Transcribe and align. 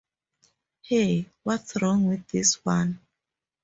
Hey, 0.81 1.29
What's 1.43 1.79
Wrong 1.79 2.07
with 2.07 2.27
This 2.29 2.65
One? 2.65 2.99